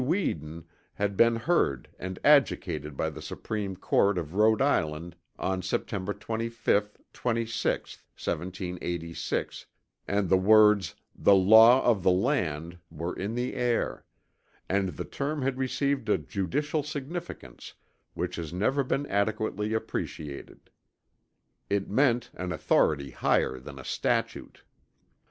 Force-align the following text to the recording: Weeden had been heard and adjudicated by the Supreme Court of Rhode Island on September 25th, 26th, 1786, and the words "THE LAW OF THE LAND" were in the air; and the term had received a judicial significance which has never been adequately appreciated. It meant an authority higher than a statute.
Weeden 0.03 0.63
had 0.95 1.15
been 1.15 1.35
heard 1.35 1.87
and 1.99 2.17
adjudicated 2.25 2.97
by 2.97 3.11
the 3.11 3.21
Supreme 3.21 3.75
Court 3.75 4.17
of 4.17 4.33
Rhode 4.33 4.59
Island 4.59 5.15
on 5.37 5.61
September 5.61 6.11
25th, 6.11 6.93
26th, 7.13 8.01
1786, 8.17 9.67
and 10.07 10.27
the 10.27 10.39
words 10.39 10.95
"THE 11.15 11.35
LAW 11.35 11.83
OF 11.83 12.01
THE 12.01 12.09
LAND" 12.09 12.79
were 12.89 13.13
in 13.15 13.35
the 13.35 13.53
air; 13.53 14.03
and 14.67 14.89
the 14.89 15.05
term 15.05 15.43
had 15.43 15.59
received 15.59 16.09
a 16.09 16.17
judicial 16.17 16.81
significance 16.81 17.75
which 18.15 18.37
has 18.37 18.51
never 18.51 18.83
been 18.83 19.05
adequately 19.05 19.75
appreciated. 19.75 20.71
It 21.69 21.91
meant 21.91 22.31
an 22.33 22.51
authority 22.51 23.11
higher 23.11 23.59
than 23.59 23.77
a 23.77 23.85
statute. 23.85 24.63